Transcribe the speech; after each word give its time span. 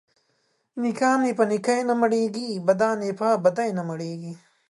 نيکان 0.81 1.19
يې 1.27 1.33
په 1.39 1.43
نيکي 1.51 1.77
نه 1.89 1.93
مړېږي، 2.01 2.49
بدان 2.67 2.97
يې 3.07 3.13
په 3.19 3.27
بدي 3.43 3.69
نه 3.77 3.83
مړېږي. 3.89 4.33